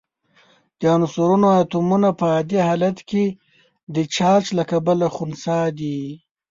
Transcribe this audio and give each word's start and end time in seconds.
د 0.79 0.81
عنصرونو 0.95 1.47
اتومونه 1.61 2.09
په 2.19 2.25
عادي 2.35 2.59
حالت 2.67 2.97
کې 3.09 3.25
د 3.95 3.97
چارج 4.15 4.45
له 4.57 4.63
کبله 4.71 5.05
خنثی 5.15 5.63
دي. 5.79 5.99